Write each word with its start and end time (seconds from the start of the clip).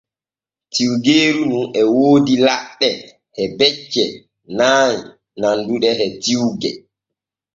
Tiwgeeru 0.73 1.41
nu 1.51 1.59
e 1.81 1.81
woodi 1.95 2.35
laɗɗe 2.45 2.89
e 3.41 3.43
becce 3.57 4.03
nay 4.57 4.95
nanduɗe 5.39 5.89
e 6.05 6.07
tiwge. 6.23 6.71